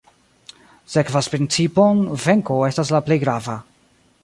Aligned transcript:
Sekvas 0.93 1.29
principon 1.33 2.01
"Venko 2.25 2.59
estas 2.71 2.95
la 2.97 3.05
plej 3.11 3.21
grava". 3.27 3.61